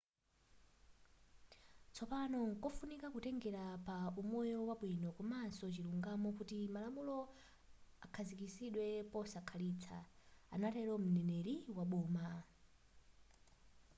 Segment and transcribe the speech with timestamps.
[1.93, 7.17] tsopano nkofunika kutengela pa umoyo wabwino komanso chilungamo kuti malamulo
[8.05, 9.97] akhazikidwe posakhalitsa”
[10.55, 12.27] anatelo m;neneri wa boma